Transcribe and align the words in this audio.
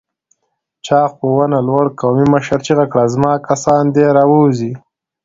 چاغ 0.85 1.09
په 1.19 1.25
ونه 1.35 1.59
لوړ 1.67 1.85
قومي 1.99 2.25
مشر 2.33 2.59
چيغه 2.65 2.85
کړه! 2.91 3.05
زما 3.13 3.33
کسان 3.49 3.83
دې 3.95 4.05
راووځي! 4.17 4.71